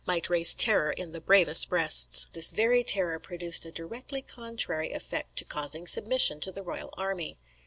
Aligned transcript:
]"might 0.07 0.31
raise 0.31 0.55
terror 0.55 0.89
in 0.89 1.11
the 1.11 1.21
bravest 1.21 1.69
breasts; 1.69 2.25
this 2.33 2.49
very 2.49 2.83
terror 2.83 3.19
produced 3.19 3.67
a 3.67 3.71
directly 3.71 4.19
contrary 4.19 4.91
effect 4.93 5.37
to 5.37 5.45
causing 5.45 5.85
submission 5.85 6.39
to 6.39 6.51
the 6.51 6.63
royal 6.63 6.89
army. 6.97 7.37